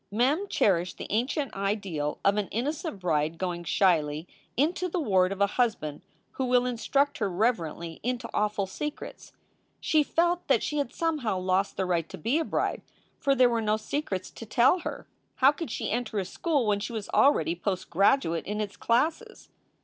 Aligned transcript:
Mem 0.09 0.47
cherished 0.47 0.97
the 0.97 1.05
ancient 1.11 1.53
ideal 1.53 2.17
of 2.25 2.35
an 2.35 2.47
innocent 2.47 2.99
bride 2.99 3.37
going 3.37 3.63
shyly 3.63 4.27
into 4.57 4.89
the 4.89 4.99
ward 4.99 5.31
of 5.31 5.41
a 5.41 5.45
husband 5.61 6.01
who 6.31 6.45
will 6.45 6.65
instruct 6.65 7.19
her 7.19 7.29
rev 7.29 7.57
erently 7.57 7.99
into 8.01 8.27
awful 8.33 8.65
secrets. 8.65 9.31
She 9.79 10.01
felt 10.01 10.47
that 10.47 10.63
she 10.63 10.79
had 10.79 10.91
somehow 10.91 11.37
lost 11.37 11.77
the 11.77 11.85
right 11.85 12.09
to 12.09 12.17
be 12.17 12.39
a 12.39 12.43
bride, 12.43 12.81
for 13.19 13.35
there 13.35 13.47
were 13.47 13.61
no 13.61 13.77
secrets 13.77 14.31
to 14.31 14.45
tell 14.47 14.79
her. 14.79 15.05
How 15.35 15.51
could 15.51 15.69
she 15.69 15.91
enter 15.91 16.17
a 16.17 16.25
school 16.25 16.65
when 16.65 16.79
she 16.79 16.93
was 16.93 17.07
already 17.09 17.53
postgraduate 17.53 18.47
in 18.47 18.59
its 18.59 18.77
classes 18.77 19.49